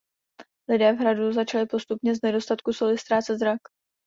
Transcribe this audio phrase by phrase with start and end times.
[0.69, 3.61] Lidé v hradu začali postupně z nedostatku soli ztrácet zrak.